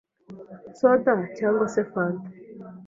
[0.79, 2.27] Soda cyangwa se fanta